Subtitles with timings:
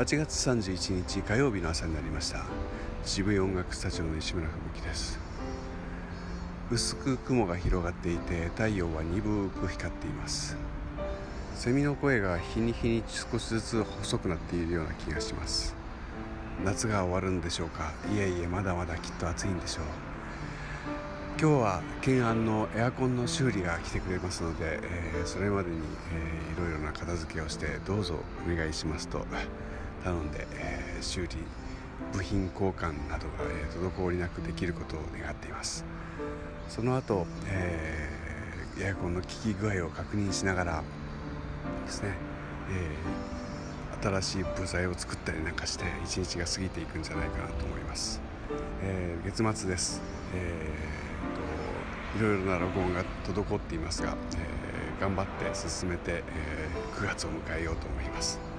[0.00, 2.46] 8月31日火曜日の朝になりました。
[3.04, 5.18] 渋谷音楽スタジオの石村吹雪です。
[6.70, 10.56] 薄く雲が広がっていて太陽は鈍く光っています。
[11.54, 15.74] セミの声が日に日に少しずつ細くなっているような気がします。
[16.64, 17.92] 夏が終わるんでしょうか。
[18.10, 19.84] いえいえまだまだきっと暑いんでしょう。
[21.38, 25.76] 今日は懸案のエアコンの修理が来てくれますので、えー、それまでに、
[26.14, 28.14] えー、いろいろな片付けをしてどうぞ
[28.50, 29.26] お願いしますと。
[30.04, 31.28] 頼んで、えー、修理
[32.12, 35.84] 部品交換などが、えー、滞りなくできることを願っています。
[36.68, 40.84] その後、えー、エアコンの効き具合を確認しながら
[41.86, 42.14] ですね、
[42.70, 48.20] えー、新しい部材を作ったりなんかして一日が過ぎていくんじゃないかなと思います、
[48.82, 50.00] えー、月末です、
[50.34, 51.00] えー
[52.16, 58.49] いろいろな録音が滞っていますが、えー、頑張って進めて、えー、9月を迎えようと思います。